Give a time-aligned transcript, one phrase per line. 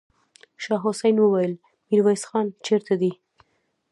[0.63, 1.53] شاه حسين وويل:
[1.89, 3.11] ميرويس خان چېرته دی؟